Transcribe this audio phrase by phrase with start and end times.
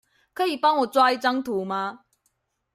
[0.33, 2.05] 可以幫我抓一張圖嗎？